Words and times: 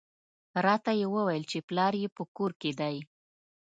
راته 0.65 0.91
یې 0.99 1.07
وویل 1.15 1.43
چې 1.51 1.59
پلار 1.67 1.93
یې 2.01 2.09
په 2.17 2.23
کور 2.35 2.51
کې 2.61 2.71
دی. 2.79 2.97